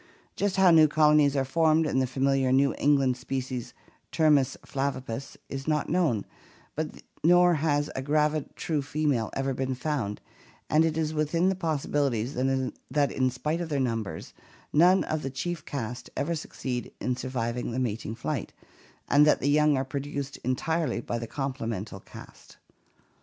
Just 0.35 0.55
how 0.55 0.71
new 0.71 0.87
colonies 0.87 1.35
are 1.35 1.45
formed 1.45 1.85
in 1.85 1.99
the 1.99 2.07
familiar 2.07 2.51
New 2.51 2.73
England 2.79 3.17
species, 3.17 3.75
Termes 4.11 4.57
flavipes, 4.65 5.37
is 5.47 5.67
not 5.67 5.89
known, 5.89 6.25
nor 7.23 7.53
has 7.53 7.91
a 7.95 8.01
gravid 8.01 8.55
true 8.55 8.81
female 8.81 9.29
ever 9.33 9.53
been 9.53 9.75
found, 9.75 10.19
and 10.71 10.83
it 10.83 10.97
is 10.97 11.13
within 11.13 11.49
the 11.49 11.55
possibilities 11.55 12.33
that 12.89 13.11
in 13.11 13.29
spite 13.29 13.61
of 13.61 13.69
their 13.69 13.79
numbers 13.79 14.33
none 14.73 15.03
of 15.03 15.21
the 15.21 15.29
chief 15.29 15.65
caste 15.65 16.09
ever 16.17 16.33
254 16.33 16.71
ORGANIC 16.71 16.95
EVOLUTION 16.95 16.95
succeed 16.95 16.95
in 16.99 17.15
surviving 17.55 17.71
the 17.71 17.77
mating 17.77 18.15
flight, 18.15 18.53
and 19.07 19.27
that 19.27 19.39
the 19.39 19.49
young 19.51 19.77
are 19.77 19.85
produced 19.85 20.37
entirely 20.37 20.99
by 20.99 21.19
the 21.19 21.27
complemental 21.27 21.99
caste. 21.99 22.57